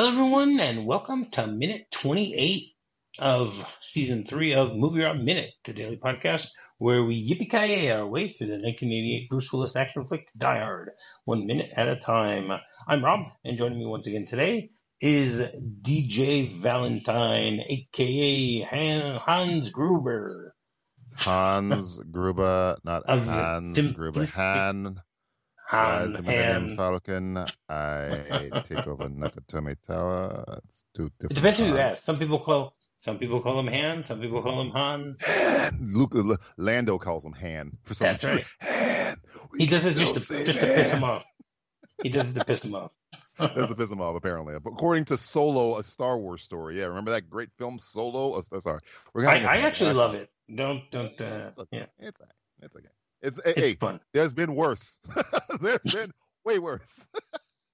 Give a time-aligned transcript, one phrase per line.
[0.00, 2.72] Hello, everyone, and welcome to minute 28
[3.18, 6.48] of season three of Movie Rob Minute, the daily podcast
[6.78, 10.92] where we yippee our way through the 1988 Bruce Willis action flick Die Hard,
[11.26, 12.50] one minute at a time.
[12.88, 14.70] I'm Rob, and joining me once again today
[15.02, 15.42] is
[15.82, 18.60] DJ Valentine, aka
[19.18, 20.54] Hans Gruber.
[21.14, 24.24] Hans Gruber, not Hans Gruber.
[24.24, 25.02] Han.
[25.72, 26.76] As the Millennium Han.
[26.76, 27.36] Falcon,
[27.68, 30.60] I take over Nakatomi Tower.
[30.66, 32.04] It's two It depends who you ask.
[32.04, 35.16] Some people call some people call him Han, some people call him Han.
[35.80, 38.44] Luke L- Lando calls him Han for some That's right.
[38.60, 39.16] Han.
[39.56, 41.24] He does it just to, just to piss him off.
[42.02, 42.90] He does it to piss him off.
[43.38, 44.54] That's to piss him off, apparently.
[44.54, 46.78] According to Solo, a Star Wars story.
[46.78, 48.34] Yeah, remember that great film Solo?
[48.34, 48.80] Oh, sorry,
[49.16, 50.30] I, I actually love it.
[50.54, 51.78] Don't don't uh, It's okay.
[51.78, 51.86] yeah.
[51.98, 52.30] It's okay.
[52.62, 52.88] It's okay.
[53.22, 54.00] It's, It's hey, fun.
[54.12, 54.98] there's been worse.
[55.60, 56.12] there's been
[56.44, 56.82] way worse.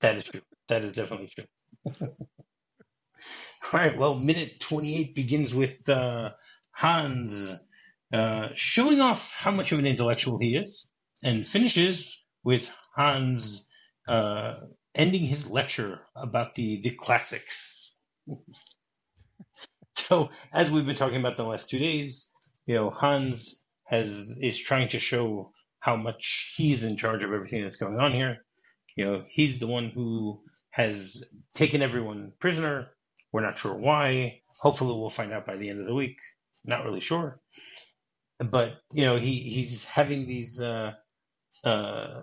[0.01, 0.43] That is true.
[0.69, 1.47] That is definitely true.
[3.73, 3.97] All right.
[3.97, 6.31] Well, minute 28 begins with uh,
[6.73, 7.55] Hans
[8.13, 10.91] uh, showing off how much of an intellectual he is
[11.25, 13.67] and finishes with Hans
[14.07, 14.57] uh,
[14.95, 17.95] ending his lecture about the, the classics.
[19.97, 22.29] so, as we've been talking about the last two days,
[22.67, 27.63] you know, Hans has is trying to show how much he's in charge of everything
[27.63, 28.39] that's going on here.
[28.97, 32.89] You know, he's the one who has taken everyone prisoner.
[33.33, 34.41] We're not sure why.
[34.61, 36.19] Hopefully, we'll find out by the end of the week.
[36.65, 37.41] Not really sure,
[38.41, 40.61] but you know, he he's having these.
[40.61, 40.93] Uh,
[41.65, 42.23] uh,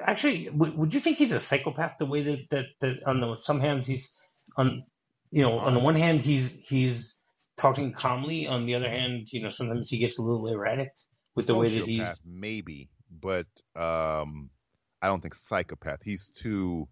[0.00, 1.98] actually, w- would you think he's a psychopath?
[1.98, 4.12] The way that that, that on the some hands he's
[4.56, 4.84] on,
[5.30, 7.19] you know, on the one hand he's he's
[7.60, 8.46] talking calmly.
[8.46, 10.90] On the other hand, you know, sometimes he gets a little erratic
[11.36, 12.20] with the way that he's.
[12.24, 14.50] Maybe, but um,
[15.02, 16.00] I don't think psychopath.
[16.04, 16.88] He's too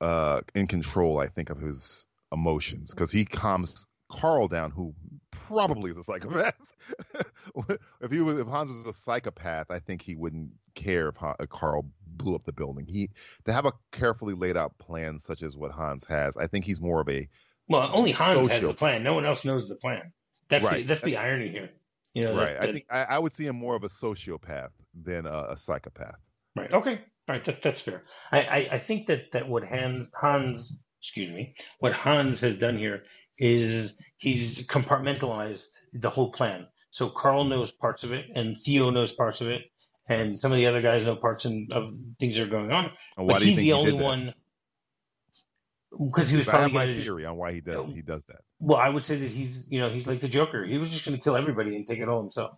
[0.00, 4.94] uh, in control, I think, of his emotions because he calms Carl down, who
[5.30, 6.54] probably is a psychopath.
[8.00, 11.34] if he was, if Hans was a psychopath, I think he wouldn't care if, Han,
[11.40, 12.86] if Carl blew up the building.
[12.86, 13.10] He
[13.46, 16.36] to have a carefully laid out plan such as what Hans has.
[16.36, 17.28] I think he's more of a
[17.68, 19.02] Well, only Hans has the plan.
[19.02, 20.12] No one else knows the plan.
[20.48, 20.86] That's the, Right.
[20.86, 21.70] that's the irony here.
[22.14, 22.60] You know, right.
[22.60, 25.56] that- I think I, I would see him more of a sociopath than a, a
[25.58, 26.16] psychopath.
[26.54, 26.72] Right.
[26.72, 26.92] Okay.
[27.28, 27.44] All right.
[27.44, 28.02] That, that's fair.
[28.32, 32.78] I, I, I think that, that what Hans, Hans, excuse me, what Hans has done
[32.78, 33.02] here
[33.38, 36.66] is he's compartmentalized the whole plan.
[36.90, 39.62] So Carl knows parts of it, and Theo knows parts of it,
[40.08, 42.86] and some of the other guys know parts in, of things that are going on.
[43.18, 44.04] And why But do you he's think the he only did that?
[44.04, 44.34] one
[45.90, 46.94] because he was probably my to.
[46.94, 48.42] theory on why he does he does that.
[48.60, 50.64] Well, I would say that he's, you know, he's like the Joker.
[50.64, 52.56] He was just going to kill everybody and take it all himself.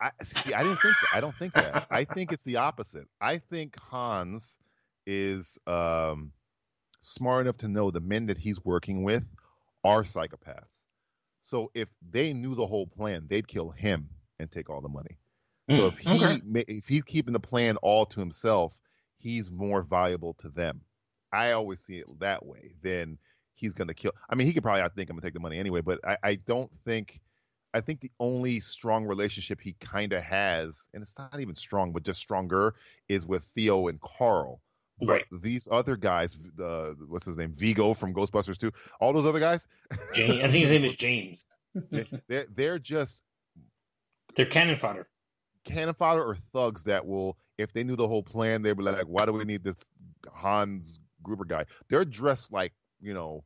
[0.00, 1.08] I see, I didn't think that.
[1.12, 1.76] I don't think that.
[1.90, 3.08] I think it's the opposite.
[3.20, 4.58] I think Hans
[5.06, 6.32] is um,
[7.00, 9.24] smart enough to know the men that he's working with
[9.84, 10.82] are psychopaths.
[11.42, 15.18] So if they knew the whole plan, they'd kill him and take all the money.
[15.68, 16.64] So if he Mm, okay.
[16.68, 18.74] if he's keeping the plan all to himself,
[19.18, 20.82] he's more valuable to them.
[21.32, 22.74] I always see it that way.
[22.82, 23.18] Then
[23.54, 24.12] he's gonna kill.
[24.30, 25.80] I mean, he could probably outthink him and take the money anyway.
[25.80, 27.20] But I, I don't think.
[27.74, 31.92] I think the only strong relationship he kind of has, and it's not even strong,
[31.92, 32.74] but just stronger,
[33.08, 34.62] is with Theo and Carl.
[35.02, 35.24] Right.
[35.30, 39.66] These other guys, uh, what's his name, Vigo from Ghostbusters 2, all those other guys,
[40.14, 41.44] James, I think his name is James.
[42.28, 43.20] they're they're just
[44.36, 45.06] They're cannon fodder.
[45.64, 49.04] cannon fodder or thugs that will, if they knew the whole plan, they'd be like,
[49.04, 49.86] why do we need this
[50.32, 51.64] Hans Gruber guy?
[51.88, 53.44] They're dressed like, you know,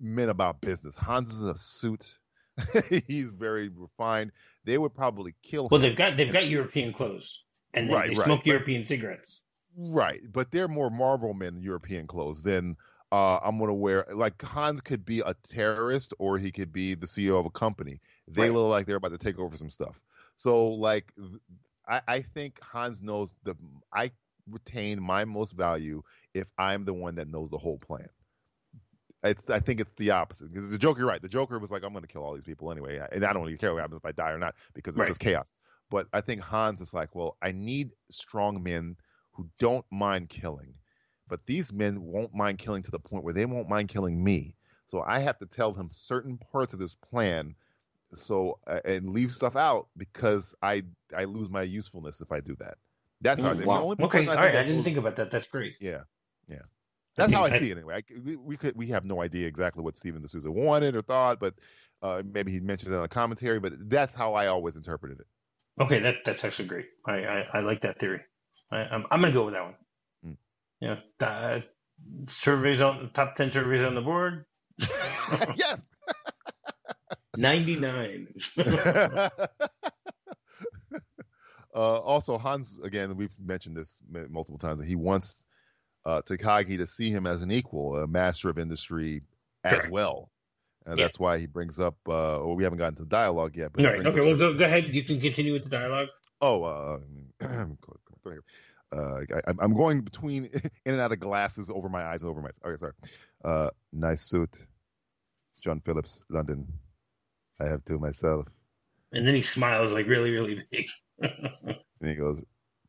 [0.00, 0.94] men about business.
[0.96, 2.14] Hans is in a suit.
[3.08, 4.32] He's very refined.
[4.64, 5.82] They would probably kill Well, him.
[5.88, 7.44] they've got they've got European clothes,
[7.74, 9.42] and they, Right, they right, smoke but- European cigarettes.
[9.78, 12.76] Right, but they're more Marlboro men European clothes than
[13.12, 14.06] uh, I'm gonna wear.
[14.14, 18.00] Like Hans could be a terrorist or he could be the CEO of a company.
[18.26, 18.52] They Right.
[18.52, 20.00] look like they're about to take over some stuff.
[20.38, 21.12] So like,
[21.86, 23.54] I, I think Hans knows the.
[23.92, 24.12] I
[24.50, 26.02] retain my most value
[26.36, 28.08] if I'm the one that knows the whole plan.
[29.24, 29.48] It's.
[29.50, 31.22] I think it's the opposite because the Joker, you're right?
[31.22, 33.56] The Joker was like, I'm gonna kill all these people anyway, and I don't really
[33.56, 35.08] care what happens if I die or not because it's Right.
[35.08, 35.46] just chaos.
[35.90, 38.96] But I think Hans is like, well, I need strong men
[39.32, 40.74] who don't mind killing.
[41.28, 44.54] But these men won't mind killing to the point where they won't mind killing me.
[44.86, 47.54] So I have to tell him certain parts of this plan
[48.14, 50.82] so uh, and leave stuff out because I
[51.16, 52.78] I lose my usefulness if I do that.
[53.20, 53.58] That's how I Mm.
[53.58, 54.54] The only Okay, person all right.
[54.54, 55.30] I didn't goes- think about that.
[55.30, 55.74] That's great.
[55.80, 56.02] Yeah,
[56.48, 56.58] yeah.
[57.16, 57.96] That's how I think- see it anyway.
[57.96, 61.02] I, we, we could we have no idea exactly what Steven de Souza wanted or
[61.02, 61.54] thought, but
[62.02, 63.58] uh, maybe he mentions it on a commentary.
[63.58, 65.26] But that's how I always interpreted it.
[65.82, 66.86] Okay, that that's actually great.
[67.06, 68.20] I I, I like that theory.
[68.70, 69.74] I, I'm I'm gonna go with that one.
[70.26, 70.36] Mm.
[70.80, 71.60] Yeah, uh,
[72.28, 74.44] surveys on top ten surveys on the board.
[75.56, 75.82] yes.
[77.36, 78.28] Ninety nine.
[81.74, 84.00] Uh, also, Hans, again, we've mentioned this
[84.30, 84.82] multiple times.
[84.82, 85.44] He wants
[86.06, 89.22] uh, Takagi to see him as an equal, a master of industry
[89.64, 90.30] as well.
[90.86, 91.04] And yeah.
[91.04, 93.72] that's why he brings up, uh, well, we haven't gotten to the dialogue yet.
[93.72, 94.06] But right.
[94.06, 94.84] Okay, well, go, go ahead.
[94.84, 96.08] You can continue with the dialogue.
[96.40, 96.98] Oh, uh,
[97.42, 100.44] uh, I, am going between
[100.84, 102.50] in and out of glasses over my eyes over my.
[102.64, 102.92] Okay, sorry.
[103.44, 104.56] Uh, nice suit,
[105.62, 106.68] John Phillips, London.
[107.60, 108.46] I have two myself.
[109.12, 110.86] And then he smiles like really, really big.
[111.20, 112.40] and he goes,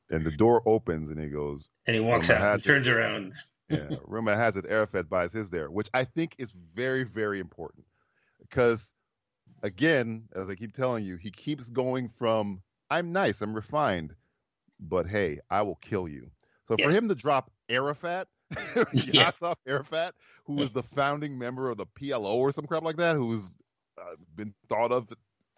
[0.09, 3.33] and the door opens, and he goes, and he walks out, and turns around.
[3.69, 7.85] yeah, rumor has it Arafat buys his there, which I think is very, very important
[8.39, 8.91] because,
[9.63, 14.13] again, as I keep telling you, he keeps going from "I'm nice, I'm refined,"
[14.79, 16.31] but hey, I will kill you.
[16.67, 16.91] So yes.
[16.91, 18.27] for him to drop Arafat,
[18.93, 19.31] yeah.
[19.65, 20.15] Arafat,
[20.45, 23.55] who was the founding member of the PLO or some crap like that, who's
[23.99, 25.09] uh, been thought of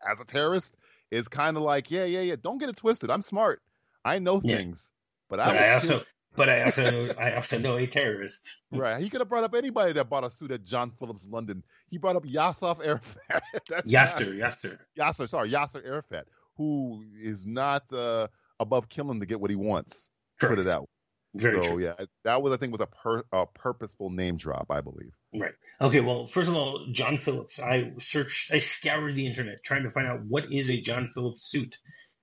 [0.10, 0.76] as a terrorist,
[1.12, 2.36] is kind of like, yeah, yeah, yeah.
[2.42, 3.10] Don't get it twisted.
[3.10, 3.62] I'm smart.
[4.06, 4.58] I know yeah.
[4.58, 4.90] things,
[5.30, 6.02] but, but I, I also,
[6.36, 8.50] but I also, know, I also know a terrorist.
[8.72, 9.02] right.
[9.02, 11.64] He could have brought up anybody that bought a suit at John Phillips London.
[11.90, 13.44] He brought up Yassir Arafat.
[13.88, 15.28] Yasser, Yasser, Yasser.
[15.28, 18.28] Sorry, Yasser Arafat, who is not uh,
[18.60, 20.08] above killing to get what he wants.
[20.40, 20.58] Correct.
[20.58, 20.88] Put it out.
[21.36, 21.84] Very so true.
[21.84, 21.94] yeah,
[22.24, 25.12] that was I think was a, per, a purposeful name drop, I believe.
[25.34, 25.54] Right.
[25.80, 26.02] Okay.
[26.02, 27.60] Well, first of all, John Phillips.
[27.60, 31.44] I searched, I scoured the internet trying to find out what is a John Phillips
[31.44, 31.78] suit,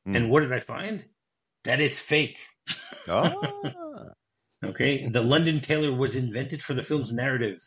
[0.08, 0.16] mm.
[0.16, 1.04] and what did I find?
[1.66, 2.38] That it's fake.
[3.08, 3.34] Ah.
[4.64, 5.08] okay.
[5.08, 7.58] The London tailor was invented for the film's narrative,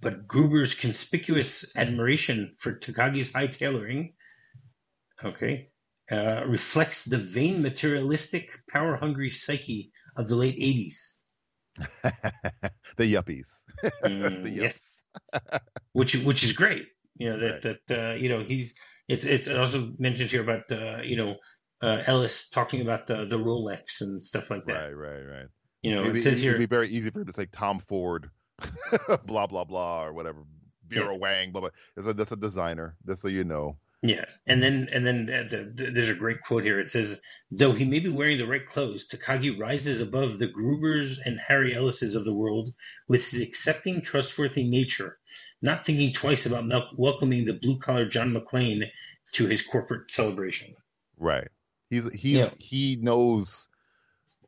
[0.00, 4.14] but Gruber's conspicuous admiration for Takagi's high tailoring,
[5.24, 5.70] okay,
[6.10, 11.16] uh, reflects the vain, materialistic, power-hungry psyche of the late '80s.
[12.96, 13.48] the yuppies.
[14.04, 14.80] Mm, the yes.
[15.92, 16.86] which which is great.
[17.16, 17.78] You know that right.
[17.86, 18.78] that uh, you know he's
[19.08, 21.36] it's it's also mentioned here about uh, you know
[21.82, 24.72] uh, Ellis talking about the the Rolex and stuff like that.
[24.72, 25.46] Right, right, right.
[25.82, 27.80] You know, Maybe, it says here it'd be very easy for him to say Tom
[27.88, 28.30] Ford,
[29.24, 30.44] blah blah blah, or whatever.
[30.88, 31.18] Vera yes.
[31.20, 31.70] Wang, blah blah.
[31.96, 33.76] It's a, that's a designer, just so you know.
[34.02, 36.80] Yeah, and then and then the, the, there's a great quote here.
[36.80, 41.18] It says, "Though he may be wearing the right clothes, Takagi rises above the Grubers
[41.24, 42.68] and Harry Ellises of the world
[43.08, 45.18] with his accepting, trustworthy nature,
[45.60, 48.90] not thinking twice about welcoming the blue collar John McClane
[49.32, 50.72] to his corporate celebration."
[51.18, 51.48] Right.
[51.90, 52.50] He's he's yeah.
[52.56, 53.68] he knows.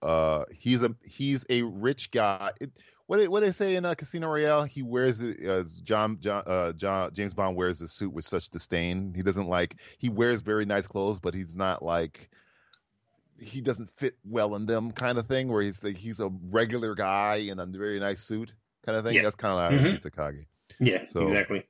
[0.01, 2.53] Uh, he's a he's a rich guy.
[2.61, 2.71] It,
[3.07, 4.65] what they, what they say in uh, Casino Royale?
[4.65, 5.47] He wears it.
[5.47, 9.13] Uh, John John uh, John James Bond wears the suit with such disdain.
[9.15, 9.77] He doesn't like.
[9.99, 12.31] He wears very nice clothes, but he's not like.
[13.41, 15.49] He doesn't fit well in them, kind of thing.
[15.49, 18.53] Where he's like he's a regular guy in a very nice suit,
[18.87, 19.17] kind of thing.
[19.17, 19.23] Yeah.
[19.23, 20.07] That's kind of mm-hmm.
[20.07, 20.47] Takagi.
[20.79, 21.65] Yeah, so, exactly.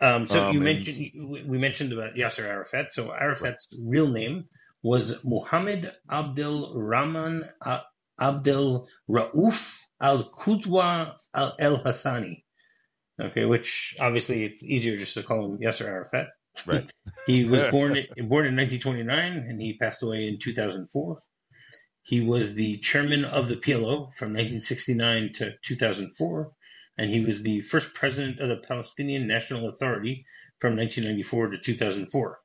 [0.00, 2.92] Um, so um, you mentioned we mentioned about Yasser Arafat.
[2.94, 4.46] So Arafat's real name
[4.82, 7.48] was Muhammad Abdel Rahman
[8.20, 12.44] Abdel Rauf Al Qudwa Al El Hassani.
[13.20, 16.28] Okay, which obviously it's easier just to call him Yasser Arafat.
[16.66, 16.90] Right.
[17.26, 17.92] he was born
[18.28, 21.18] born in 1929 and he passed away in 2004.
[22.02, 26.52] He was the chairman of the PLO from 1969 to 2004,
[26.96, 30.24] and he was the first president of the Palestinian National Authority
[30.58, 32.40] from 1994 to 2004.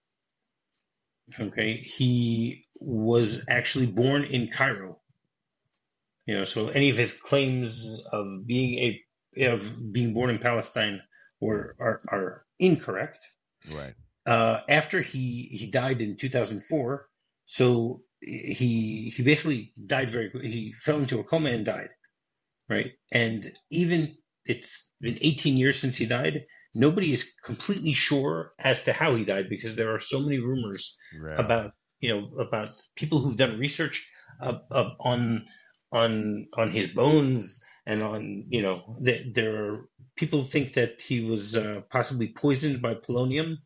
[1.40, 5.00] Okay, he was actually born in Cairo
[6.26, 8.80] you know, so any of his claims of being
[9.38, 11.02] a of being born in Palestine
[11.40, 13.26] were are, are incorrect.
[13.72, 13.94] Right.
[14.26, 17.08] Uh, after he he died in 2004,
[17.46, 21.90] so he he basically died very he fell into a coma and died,
[22.68, 22.94] right?
[23.12, 24.16] And even
[24.46, 26.46] it's been 18 years since he died.
[26.76, 30.98] Nobody is completely sure as to how he died because there are so many rumors
[31.18, 31.40] right.
[31.40, 35.46] about you know about people who've done research uh, uh, on
[35.92, 41.22] on on his bones and on you know the, there are people think that he
[41.22, 43.58] was uh, possibly poisoned by polonium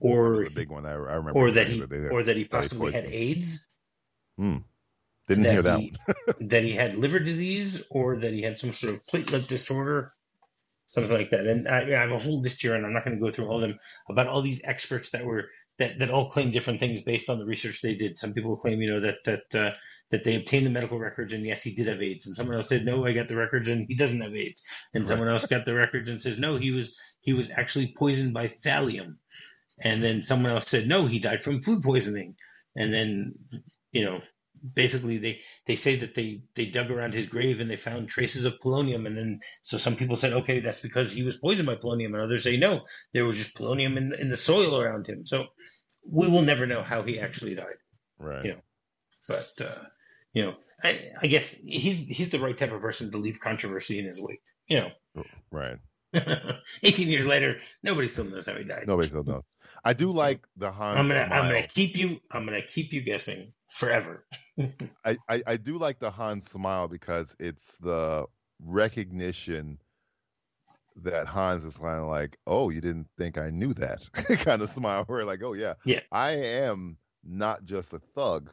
[0.00, 3.04] or the big one I, I remember or that he or that he possibly had
[3.06, 3.66] AIDS.
[4.36, 4.58] Hmm.
[5.28, 5.92] Didn't hear that he,
[6.40, 10.12] that he had liver disease or that he had some sort of platelet disorder,
[10.90, 11.46] something like that.
[11.46, 13.46] And I, I have a whole list here, and I'm not going to go through
[13.46, 13.78] all of them
[14.08, 15.44] about all these experts that were
[15.78, 18.18] that, that all claim different things based on the research they did.
[18.18, 19.70] Some people claim, you know, that that uh,
[20.10, 22.26] that they obtained the medical records and yes, he did have AIDS.
[22.26, 24.62] And someone else said, no, I got the records and he doesn't have AIDS.
[24.92, 25.08] And right.
[25.08, 28.48] someone else got the records and says, no, he was he was actually poisoned by
[28.48, 29.16] thallium.
[29.82, 32.34] And then someone else said, no, he died from food poisoning.
[32.76, 33.34] And then,
[33.92, 34.20] you know,
[34.74, 38.44] basically they they say that they they dug around his grave and they found traces
[38.44, 39.06] of polonium.
[39.06, 42.14] And then so some people said okay that's because he was poisoned by polonium.
[42.14, 45.26] And others say no there was just polonium in in the soil around him.
[45.26, 45.46] So
[46.08, 47.78] we will never know how he actually died.
[48.18, 48.44] Right.
[48.44, 48.60] You know
[49.28, 49.84] but uh
[50.32, 53.98] you know i i guess he's he's the right type of person to leave controversy
[53.98, 55.24] in his wake you know.
[55.50, 55.78] Right.
[56.82, 58.86] 18 years later nobody still knows how he died.
[58.86, 59.42] Nobody still knows.
[59.84, 60.98] I do like the Hans.
[60.98, 61.42] I'm gonna smile.
[61.42, 64.24] I'm gonna keep you I'm gonna keep you guessing forever.
[65.04, 68.26] I, I, I do like the Hans smile because it's the
[68.60, 69.78] recognition
[71.02, 74.02] that Hans is kind of like, oh, you didn't think I knew that
[74.44, 75.04] kind of smile.
[75.06, 78.50] Where like, oh yeah, yeah, I am not just a thug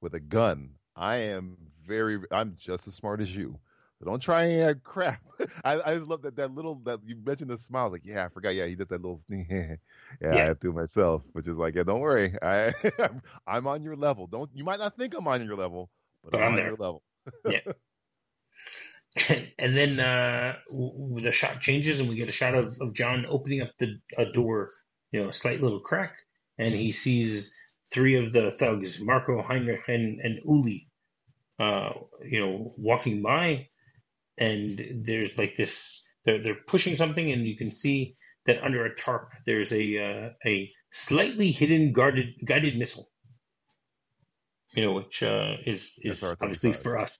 [0.00, 0.70] with a gun.
[0.96, 2.20] I am very.
[2.30, 3.58] I'm just as smart as you.
[4.00, 5.20] So don't try any that crap.
[5.64, 7.90] I, I just love that that little that you mentioned the smile.
[7.90, 8.54] Like, yeah, I forgot.
[8.54, 9.48] Yeah, he did that little sneak.
[9.50, 9.74] yeah,
[10.22, 12.34] yeah, I have to myself, which is like, yeah, don't worry.
[12.40, 12.72] I
[13.46, 14.26] I'm on your level.
[14.26, 15.90] Don't you might not think I'm on your level,
[16.24, 16.66] but, but I'm, I'm on there.
[16.68, 17.02] your level.
[17.46, 17.60] yeah.
[19.58, 23.60] And then uh, the shot changes, and we get a shot of, of John opening
[23.60, 24.70] up the a door,
[25.10, 26.16] you know, a slight little crack,
[26.58, 27.54] and he sees
[27.92, 30.88] three of the thugs, Marco, Heinrich, and, and Uli,
[31.58, 31.90] uh,
[32.24, 33.66] you know, walking by
[34.40, 38.16] and there's like this they're, they're pushing something and you can see
[38.46, 43.08] that under a tarp there's a uh, a slightly hidden guarded guided missile.
[44.74, 47.18] You know which uh, is is obviously for us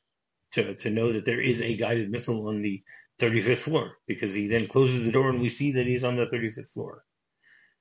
[0.53, 2.83] to to know that there is a guided missile on the
[3.21, 6.27] 35th floor because he then closes the door and we see that he's on the
[6.27, 7.05] 35th floor.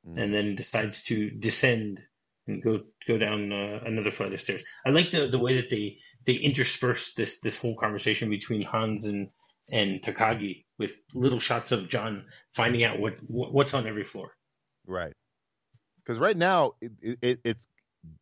[0.07, 0.17] Mm.
[0.17, 2.01] and then decides to descend
[2.49, 4.63] and go go down uh, another flight of stairs.
[4.85, 9.05] I like the the way that they they intersperse this this whole conversation between Hans
[9.05, 9.29] and
[9.71, 14.31] and Takagi with little shots of John finding out what, what's on every floor.
[14.87, 15.13] Right.
[15.97, 17.67] Because right now it, it, it's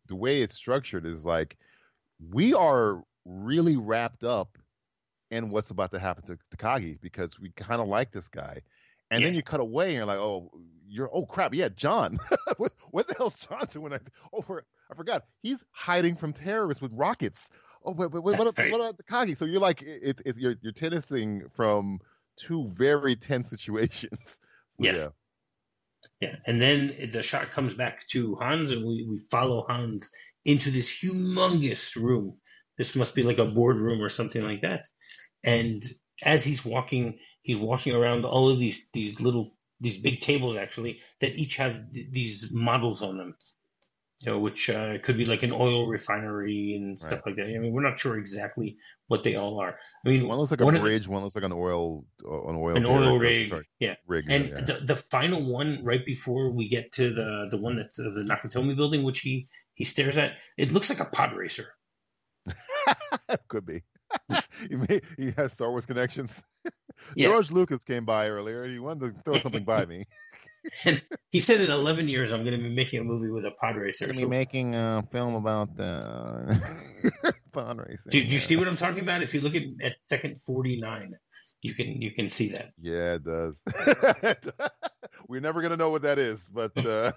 [0.08, 1.58] the way it's structured is like
[2.32, 4.58] we are really wrapped up
[5.32, 8.62] in what's about to happen to Takagi because we kind of like this guy.
[9.10, 9.28] And yeah.
[9.28, 10.52] then you cut away and you're like, oh,
[10.88, 12.20] you're oh crap, yeah, John.
[12.58, 13.94] what, what, the hell's John doing?
[13.94, 14.00] I,
[14.34, 14.44] oh,
[14.92, 15.26] I forgot.
[15.42, 17.50] He's hiding from terrorists with rockets.
[17.84, 19.38] Oh, wait, wait, wait what, about, what about Takagi?
[19.38, 22.00] So you're like, it, it, you're you're tennessing from
[22.38, 24.20] two very tense situations.
[24.80, 24.98] Yes.
[24.98, 25.08] Yeah.
[26.20, 30.12] Yeah, and then the shot comes back to Hans, and we, we follow Hans
[30.46, 32.38] into this humongous room.
[32.78, 34.86] This must be like a boardroom or something like that.
[35.44, 35.84] And
[36.24, 41.00] as he's walking, he's walking around all of these these little these big tables actually
[41.22, 43.36] that each have th- these models on them
[44.26, 47.28] know, which uh, could be like an oil refinery and stuff right.
[47.28, 47.46] like that.
[47.46, 49.78] I mean, we're not sure exactly what they all are.
[50.06, 52.56] I mean, one looks like a bridge, the, one looks like an oil, uh, an
[52.56, 54.62] oil, an oil rig, sorry, yeah, rig, and yeah.
[54.62, 58.24] The, the final one right before we get to the the one that's uh, the
[58.24, 61.68] Nakatomi building, which he he stares at, it looks like a pod racer.
[63.48, 63.84] could be.
[64.70, 66.44] he, may, he has Star Wars connections.
[67.16, 67.30] Yes.
[67.30, 68.64] George Lucas came by earlier.
[68.64, 70.08] and He wanted to throw something by me.
[71.30, 73.76] he said in 11 years I'm going to be making a movie with a pod
[73.76, 74.08] racer.
[74.08, 76.56] Going to be making a film about uh,
[77.54, 78.10] pod racing.
[78.10, 79.22] Do, do, you see what I'm talking about?
[79.22, 81.14] If you look at, at second 49,
[81.62, 82.72] you can you can see that.
[82.82, 83.54] Yeah, it does.
[85.28, 86.76] We're never going to know what that is, but.
[86.78, 87.12] Uh...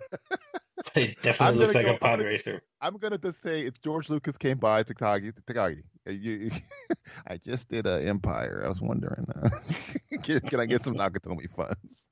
[0.95, 2.63] it definitely looks like go, a pod racer.
[2.81, 5.33] I'm gonna just say it's George Lucas came by Takagi.
[5.47, 6.51] Takagi, you,
[7.27, 8.63] I just did an Empire.
[8.65, 9.51] I was wondering, uh,
[10.23, 12.07] can, can, I get some Nakatomi funds?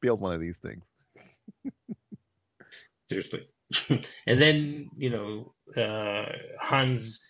[0.00, 0.84] build one of these things.
[3.08, 3.48] Seriously.
[4.26, 6.26] and then, you know, uh,
[6.60, 7.24] Hans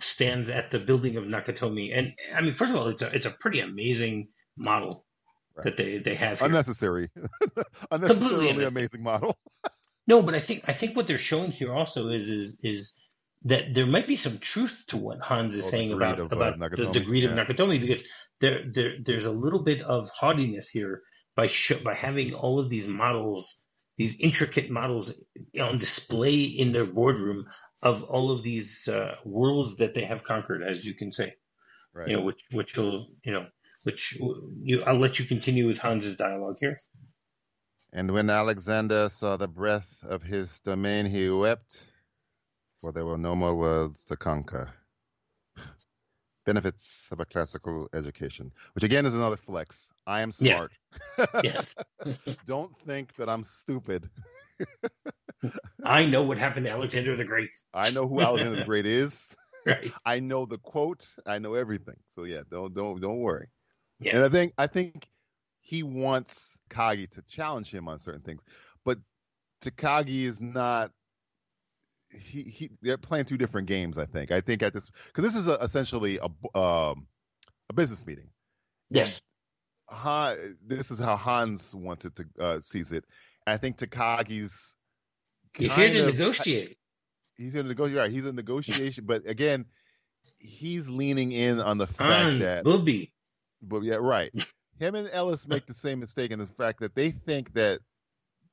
[0.00, 1.96] stands at the building of Nakatomi.
[1.96, 5.04] And I mean, first of all, it's a, it's a pretty amazing model
[5.64, 5.76] right.
[5.76, 6.46] that they, they have here.
[6.46, 7.10] Unnecessary.
[7.90, 9.38] Unnecessarily amazing model.
[10.06, 13.00] no, but I think, I think what they're showing here also is, is, is
[13.44, 16.36] that there might be some truth to what Hans is oh, saying about, of, uh,
[16.36, 17.30] about uh, the, degree yeah.
[17.30, 18.06] of Nakatomi because
[18.40, 21.02] there, there, there's a little bit of haughtiness here
[21.36, 23.64] by sh- by having all of these models,
[23.96, 25.24] these intricate models
[25.60, 27.46] on display in their boardroom
[27.82, 31.34] of all of these uh, worlds that they have conquered, as you can say.
[31.94, 32.08] Right.
[32.08, 33.46] You know, which which will you know,
[33.84, 34.18] which
[34.62, 36.78] you I'll let you continue with Hans's dialogue here.
[37.92, 41.82] And when Alexander saw the breadth of his domain, he wept,
[42.80, 44.72] for there were no more worlds to conquer
[46.46, 49.90] benefits of a classical education, which again is another flex.
[50.06, 50.72] I am smart.
[51.44, 51.74] Yes.
[52.04, 52.36] yes.
[52.46, 54.10] Don't think that I'm stupid.
[55.84, 57.56] I know what happened to Alexander the Great.
[57.72, 59.26] I know who Alexander the Great is.
[59.64, 59.92] Right.
[60.04, 61.06] I know the quote.
[61.26, 61.96] I know everything.
[62.16, 63.46] So yeah, don't don't don't worry.
[64.00, 64.16] Yeah.
[64.16, 65.08] And I think I think
[65.60, 68.42] he wants Kagi to challenge him on certain things,
[68.84, 68.98] but
[69.62, 70.90] Takagi is not
[72.10, 73.98] he, he they're playing two different games.
[73.98, 74.32] I think.
[74.32, 77.06] I think at this because this is a, essentially a um,
[77.68, 78.28] a business meeting.
[78.90, 79.22] Yes.
[79.88, 83.04] Han, this is how Hans wants it to uh, sees it.
[83.46, 84.76] I think Takagi's.
[85.56, 86.78] He's here to negotiate.
[87.36, 87.98] He's to negotiate.
[87.98, 88.10] Right.
[88.10, 89.66] He's in negotiation, but again,
[90.36, 92.64] he's leaning in on the fact that Hans, that.
[92.64, 93.12] Booby.
[93.62, 94.32] But yeah, right.
[94.78, 97.80] Him and Ellis make the same mistake in the fact that they think that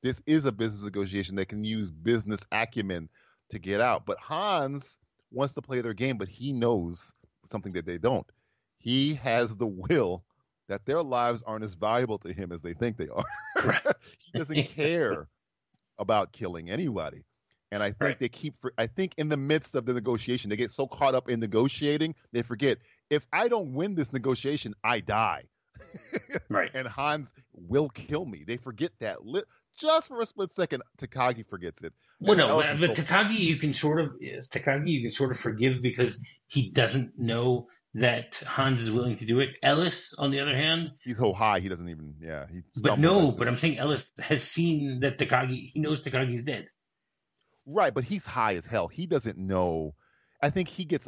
[0.03, 1.35] this is a business negotiation.
[1.35, 3.09] They can use business acumen
[3.49, 4.05] to get out.
[4.05, 4.97] But Hans
[5.31, 7.13] wants to play their game, but he knows
[7.45, 8.29] something that they don't.
[8.77, 10.23] He has the will
[10.67, 13.25] that their lives aren't as valuable to him as they think they are.
[14.19, 15.29] he doesn't care
[15.97, 17.23] about killing anybody.
[17.71, 18.19] And I think Right.
[18.19, 21.29] they keep, I think in the midst of the negotiation, they get so caught up
[21.29, 22.77] in negotiating, they forget
[23.09, 25.43] if I don't win this negotiation, I die.
[26.49, 26.71] Right.
[26.73, 28.43] and Hans will kill me.
[28.45, 29.25] They forget that.
[29.25, 29.43] Li-
[29.79, 31.93] just for a split second, Takagi forgets it.
[32.19, 32.39] Well, And
[32.79, 35.81] no, but, so- Takagi, you can sort of eh, Takagi, you can sort of forgive
[35.81, 39.57] because he doesn't know that Hans is willing to do it.
[39.61, 42.15] Ellis, on the other hand, he's so high, he doesn't even.
[42.21, 42.61] Yeah, he.
[42.81, 43.47] but no, but.
[43.47, 45.57] I'm saying Ellis has seen that Takagi.
[45.73, 46.67] He knows Takagi's dead.
[47.65, 48.87] Right, but he's high as hell.
[48.87, 49.93] He doesn't know.
[50.41, 51.07] I think he gets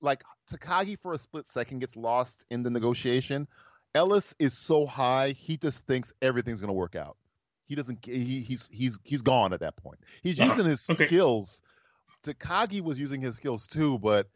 [0.00, 3.48] like Takagi for a split second gets lost in the negotiation.
[3.94, 7.16] Ellis is so high, he just thinks everything's gonna work out.
[7.66, 8.04] He doesn't.
[8.04, 10.00] He, he's he's he's gone at that point.
[10.22, 10.50] He's Uh-huh.
[10.50, 11.06] using his Okay.
[11.06, 11.62] skills.
[12.24, 14.28] Takagi was using his skills too, but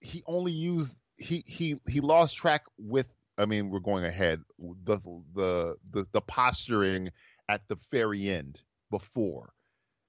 [0.00, 3.06] he only used he he he lost track with.
[3.38, 4.42] I mean, we're going ahead.
[4.84, 5.00] The
[5.34, 7.10] the the, the posturing
[7.48, 9.54] at the very end before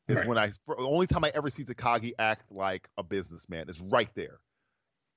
[0.10, 0.28] is Right.
[0.28, 3.80] when I for, the only time I ever see Takagi act like a businessman is
[3.80, 4.40] right there.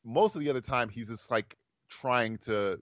[0.07, 1.57] Most of the other time he's just like
[1.91, 2.81] trying to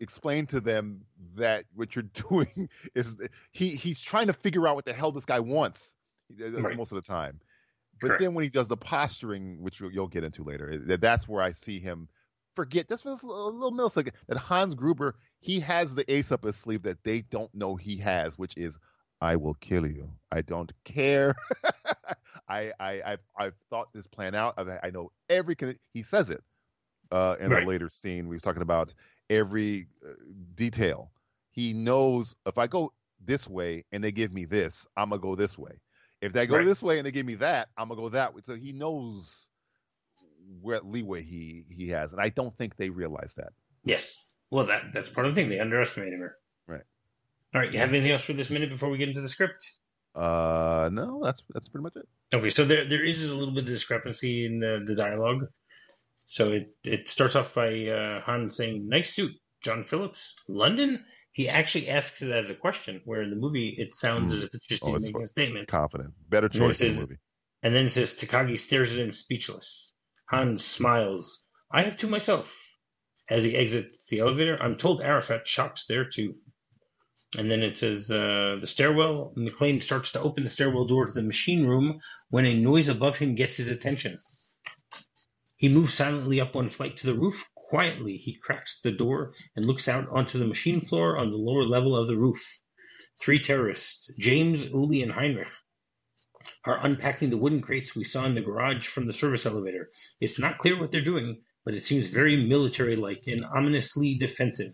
[0.00, 3.16] explain to them that what you're doing is
[3.52, 5.94] he he's trying to figure out what the hell this guy wants
[6.42, 6.76] uh, Right.
[6.76, 7.40] most of the time.
[8.00, 8.18] But Correct.
[8.18, 11.52] then when he does the posturing, which you'll, you'll get into later, that's where I
[11.52, 12.08] see him
[12.56, 16.56] forget just for a little millisecond that Hans Gruber he has the ace up his
[16.56, 18.78] sleeve that they don't know he has, which is
[19.20, 20.10] I will kill you.
[20.32, 21.34] I don't care.
[22.48, 24.54] I, I I've I've thought this plan out.
[24.58, 25.54] I, I know every.
[25.54, 26.42] con- He says it
[27.10, 27.64] uh, in Right.
[27.64, 28.28] a later scene.
[28.28, 28.92] We was talking about
[29.30, 30.12] every uh,
[30.54, 31.10] detail.
[31.50, 32.92] He knows if I go
[33.24, 35.80] this way and they give me this, I'm gonna go this way.
[36.20, 36.64] If they go Right.
[36.64, 38.42] this way and they give me that, I'm gonna go that way.
[38.44, 39.48] So he knows
[40.60, 43.52] what leeway he he has, and I don't think they realize that.
[43.84, 44.34] Yes.
[44.50, 45.50] Well, that that's part of the thing.
[45.50, 46.28] They underestimate him.
[46.66, 46.82] Right.
[47.54, 47.72] All right.
[47.72, 49.64] You have anything else for this minute before we get into the script?
[50.14, 52.08] Uh, no, that's that's pretty much it.
[52.32, 55.46] Okay, so there there is a little bit of discrepancy in the, the dialogue.
[56.26, 61.48] So it, it starts off by uh, Han saying, "Nice suit, John Phillips, London." He
[61.48, 64.38] actually asks it as a question, where in the movie it sounds Hmm.
[64.38, 65.66] as if it's just Oh, it's making a statement.
[65.68, 67.18] Confident, better choice in the movie.
[67.64, 69.92] And then it says Takagi stares at him speechless.
[70.30, 71.48] Han smiles.
[71.72, 72.56] I have two myself.
[73.28, 76.36] As he exits the elevator, I'm told Arafat shops there too.
[77.36, 79.34] And then it says uh, the stairwell.
[79.36, 82.00] McClane starts to open the stairwell door to the machine room
[82.30, 84.18] when a noise above him gets his attention.
[85.56, 87.44] He moves silently up one flight to the roof.
[87.54, 91.64] Quietly, he cracks the door and looks out onto the machine floor on the lower
[91.64, 92.60] level of the roof.
[93.20, 95.48] Three terrorists, James, Uli, and Heinrich,
[96.64, 99.90] are unpacking the wooden crates we saw in the garage from the service elevator.
[100.20, 104.72] It's not clear what they're doing, but it seems very military like and ominously defensive.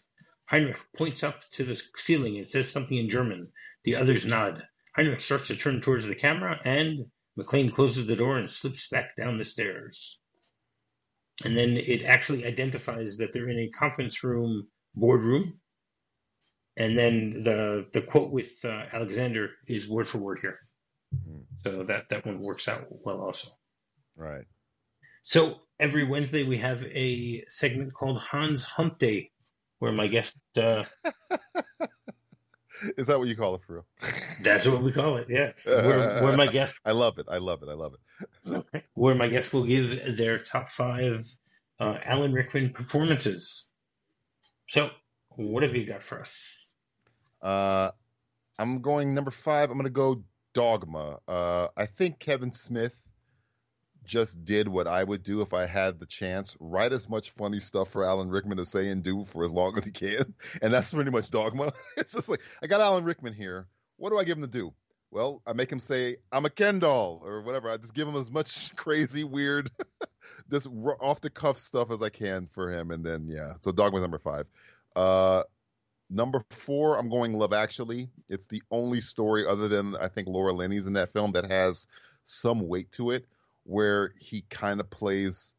[0.51, 3.53] Heinrich points up to the ceiling and says something in German.
[3.85, 4.63] The others nod.
[4.97, 7.07] Heinrich starts to turn towards the camera, and
[7.39, 10.21] McClane closes the door and slips back down the stairs.
[11.45, 15.61] And then it actually identifies that they're in a conference room boardroom.
[16.77, 20.59] And then the the quote with uh, Alexander is word for word here.
[21.15, 21.45] Mhm.
[21.65, 23.51] So that, that one works out well also.
[24.17, 24.47] Right.
[25.23, 29.30] So every Wednesday we have a segment called Hans Hump Day,
[29.81, 30.85] where my guest, uh,
[32.97, 33.87] Is that what you call it for real?
[34.43, 37.27] that's what we call it, yes, where, where my guest, I love it.
[37.29, 37.69] I love it.
[37.69, 38.85] I love it.
[38.95, 41.27] where my guest will give their top five
[41.79, 43.71] uh, Alan Rickman performances.
[44.69, 44.91] So
[45.37, 46.75] what have you got for us?
[47.43, 47.91] Uh,
[48.59, 49.71] I'm going number five.
[49.71, 50.23] I'm going to go
[50.55, 51.19] Dogma.
[51.27, 52.95] Uh, I think Kevin Smith
[54.11, 56.57] just did what I would do if I had the chance.
[56.59, 59.79] Write as much funny stuff for Alan Rickman to say and do for as long
[59.79, 61.73] as he can, and that's pretty much Dogma.
[61.97, 63.69] It's just like I got Alan Rickman here.
[63.97, 64.75] What do I give him to do?
[65.13, 67.71] Well, I make him say I'm a Ken doll or whatever.
[67.71, 69.71] I just give him as much crazy, weird,
[70.51, 70.67] just
[71.01, 73.55] off the cuff stuff as I can for him, and then yeah.
[73.61, 74.47] So Dogma's number five.
[74.97, 75.45] Uh,
[76.13, 78.11] Number four, I'm going Love Actually.
[78.29, 81.87] It's the only story other than I think Laura Linney's in that film that has
[82.25, 83.27] some weight to it,
[83.71, 85.55] where he kind of plays.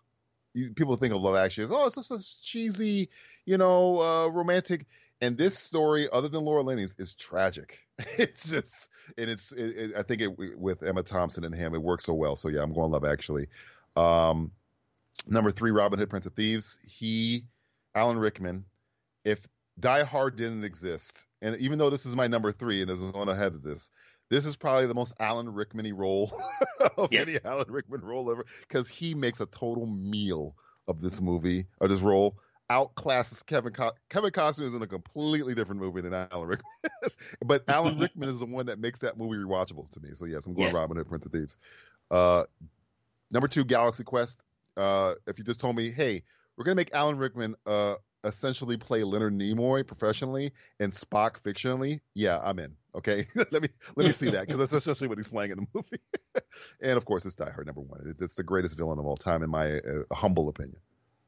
[0.75, 3.09] People think of Love Actually as oh, it's just a cheesy,
[3.45, 4.85] you know, uh, romantic.
[5.21, 7.79] And this story, other than Laura Linney's, is tragic.
[8.17, 11.81] It's just, and it's, it, it, I think it with Emma Thompson and him, it
[11.81, 12.35] works so well.
[12.35, 13.47] So yeah, I'm going Love Actually.
[13.95, 14.51] Um,
[15.27, 16.79] number three, Robin Hood, Prince of Thieves.
[16.83, 17.45] He,
[17.93, 18.65] Alan Rickman.
[19.23, 19.39] If
[19.79, 23.29] Die Hard didn't exist, and even though this is my number three and is one
[23.29, 23.91] ahead of this,
[24.31, 26.31] this is probably the most Alan Rickman role
[26.97, 30.55] of any Alan Rickman role ever because he makes a total meal
[30.87, 32.37] of this movie, of this role.
[32.71, 36.91] Outclasses Kevin Co- Kevin Costner is in a completely different movie than Alan Rickman,
[37.45, 40.11] but Alan Rickman is the one that makes that movie rewatchable to me.
[40.13, 40.75] So yes, I'm going yes.
[40.75, 41.57] Robin Hood, Prince of Thieves.
[42.09, 42.45] Uh,
[43.31, 44.43] number two, Galaxy Quest.
[44.77, 46.23] Uh, if you just told me, hey,
[46.55, 52.39] we're gonna make Alan Rickman uh, essentially play Leonard Nimoy professionally and Spock fictionally, yeah,
[52.41, 52.75] I'm in.
[52.93, 55.67] Okay, let me let me see that because that's essentially what he's playing in the
[55.73, 56.01] movie.
[56.81, 58.15] and of course, it's Die Hard number one.
[58.19, 60.77] It's the greatest villain of all time, in my uh, humble opinion.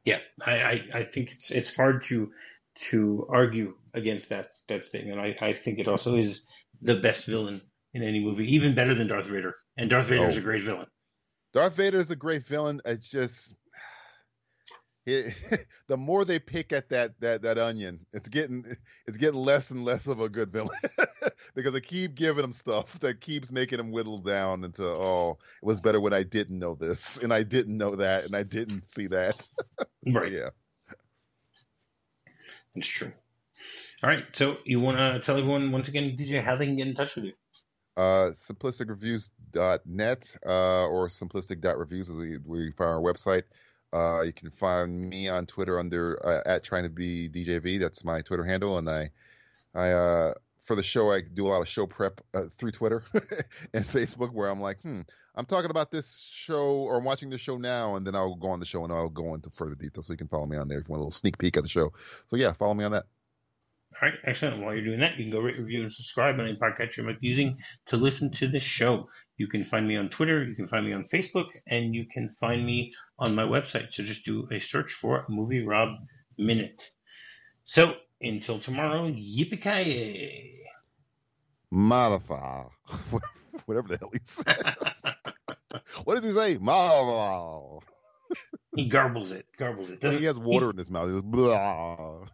[0.03, 2.31] Yeah, I, I, I think it's it's hard to
[2.75, 5.19] to argue against that that statement.
[5.19, 6.47] I, I think it also is
[6.81, 7.61] the best villain
[7.93, 9.55] in any movie, even better than Darth Vader.
[9.77, 10.27] And Darth Vader oh.
[10.27, 10.87] is a great villain.
[11.53, 12.81] Darth Vader is a great villain.
[12.83, 13.53] It's just
[15.05, 18.65] it, the more they pick at that that that onion, it's getting
[19.07, 20.77] it's getting less and less of a good villain
[21.55, 25.65] because they keep giving him stuff that keeps making him whittle down into oh, it
[25.65, 28.89] was better when I didn't know this and I didn't know that and I didn't
[28.89, 29.47] see that.
[30.07, 30.31] right.
[30.31, 30.49] Yeah.
[32.75, 33.11] It's true.
[34.01, 34.25] All right.
[34.33, 37.15] So you want to tell everyone once again, DJ, how they can get in touch
[37.15, 37.33] with you?
[37.95, 43.43] Uh, simplisticreviews.net uh, or simplistic.reviews as we, we find our website.
[43.93, 47.79] Uh, you can find me on Twitter under uh, at trying to be DJV.
[47.79, 49.11] That's my Twitter handle, and I,
[49.75, 53.03] I uh, for the show I do a lot of show prep uh, through Twitter
[53.73, 55.01] and Facebook, where I'm like, hmm,
[55.35, 58.49] I'm talking about this show or I'm watching this show now, and then I'll go
[58.49, 60.03] on the show and I'll go into further detail.
[60.03, 61.63] So you can follow me on there if you want a little sneak peek at
[61.63, 61.93] the show.
[62.27, 63.05] So yeah, follow me on that.
[64.01, 64.63] All right, excellent.
[64.63, 67.03] While you're doing that, you can go rate, review, and subscribe on any podcast you
[67.03, 69.07] might be using to listen to this show.
[69.37, 72.35] You can find me on Twitter, you can find me on Facebook, and you can
[72.39, 73.93] find me on my website.
[73.93, 75.89] So just do a search for Movie Rob
[76.37, 76.89] Minute.
[77.65, 80.59] So until tomorrow, yippee
[81.71, 82.69] Motherfucker.
[83.65, 85.01] Whatever the hell he says.
[86.03, 86.57] what does he say?
[86.57, 87.81] Motherfucker.
[88.75, 89.45] He garbles it.
[89.59, 90.01] Garbles it.
[90.01, 91.07] Doesn't, he has water in his mouth.
[91.07, 92.25] He goes, Blah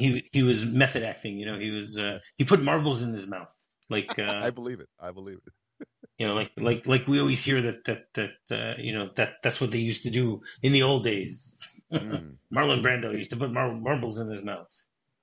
[0.00, 1.38] he he was method acting.
[1.38, 3.54] You know, he was uh, he put marbles in his mouth.
[3.88, 4.88] Like uh, I believe it.
[4.98, 5.86] I believe it.
[6.18, 9.34] you know, like like like we always hear that that that uh, you know that
[9.42, 11.56] that's what they used to do in the old days.
[11.90, 12.36] Mm.
[12.54, 14.72] Marlon Brando used to put mar- marbles in his mouth.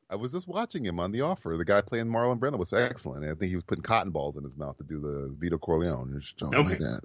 [0.09, 1.55] I was just watching him on The Offer.
[1.57, 3.23] The guy playing Marlon Brando was excellent.
[3.23, 6.21] I think he was putting cotton balls in his mouth to do the Vito Corleone.
[6.43, 6.77] Okay.
[6.77, 7.01] Like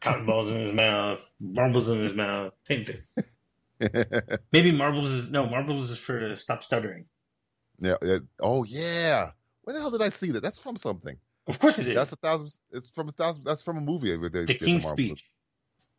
[0.00, 2.98] cotton balls in his mouth, marbles in his mouth, same thing.
[4.52, 7.06] Maybe marbles is no marbles is for stop stuttering.
[7.78, 7.96] Yeah.
[8.02, 9.30] It, oh yeah.
[9.62, 10.42] Where the hell did I see that?
[10.42, 11.16] That's from something.
[11.46, 11.94] Of course it is.
[11.94, 12.50] That's a thousand.
[12.70, 13.44] It's from a thousand.
[13.44, 14.16] That's from a movie.
[14.16, 15.24] Where they the King's the Speech.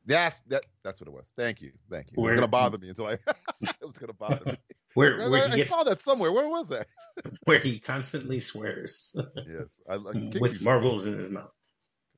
[0.05, 0.65] That's that.
[0.83, 1.31] That's what it was.
[1.35, 1.71] Thank you.
[1.89, 2.21] Thank you.
[2.21, 3.13] Where, it was gonna bother me until I.
[3.13, 4.57] it was gonna bother me.
[4.93, 6.31] Where, where I, I saw that somewhere.
[6.31, 6.87] Where was that?
[7.45, 9.15] where he constantly swears.
[9.35, 11.51] yes, I, with marbles in his mouth.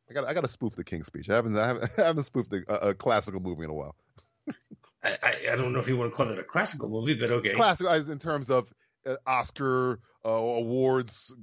[0.09, 0.25] I got.
[0.25, 1.29] I got to spoof the King's Speech.
[1.29, 1.57] I haven't.
[1.57, 3.95] I haven't, I haven't spoofed a, a classical movie in a while.
[5.53, 7.53] I, don't know if you want to call it a classical movie, but okay.
[7.53, 8.73] Classical in terms of
[9.05, 11.33] uh, Oscar uh, awards,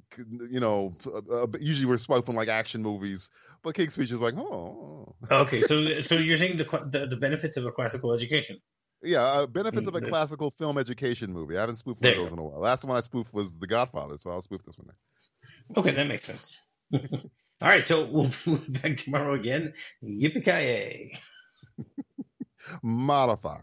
[0.50, 3.30] you know, uh, uh usually we're spoken like action movies,
[3.62, 5.14] but King's Speech is like, oh.
[5.30, 8.58] okay, so so you're saying the, the, the benefits of a classical education?
[9.02, 11.56] Yeah, uh, benefits of a mm, classical film education movie.
[11.56, 12.60] I haven't spoofed one of those in a while.
[12.60, 14.88] Last one I spoofed was The Godfather, so I'll spoof this one.
[15.76, 16.58] Okay, that makes sense.
[16.92, 19.72] All right, so we'll be back tomorrow again.
[20.02, 21.18] Yippee ki
[22.84, 23.62] Motherfucker.